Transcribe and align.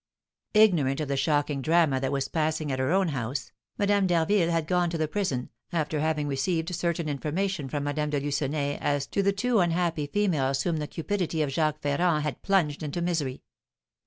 Ignorant 0.55 0.99
of 0.99 1.09
the 1.09 1.15
shocking 1.15 1.61
drama 1.61 1.99
that 1.99 2.11
was 2.11 2.27
passing 2.27 2.71
at 2.71 2.79
her 2.79 2.91
own 2.91 3.09
house, 3.09 3.51
Madame 3.77 4.07
d'Harville 4.07 4.49
had 4.49 4.65
gone 4.65 4.89
to 4.89 4.97
the 4.97 5.07
prison, 5.07 5.51
after 5.71 5.99
having 5.99 6.27
received 6.27 6.73
certain 6.73 7.07
information 7.07 7.69
from 7.69 7.83
Madame 7.83 8.09
de 8.09 8.19
Lucenay 8.19 8.79
as 8.81 9.05
to 9.05 9.21
the 9.21 9.31
two 9.31 9.59
unhappy 9.59 10.07
females 10.07 10.63
whom 10.63 10.77
the 10.77 10.87
cupidity 10.87 11.43
of 11.43 11.51
Jacques 11.51 11.83
Ferrand 11.83 12.23
had 12.23 12.41
plunged 12.41 12.81
into 12.81 12.99
misery. 12.99 13.43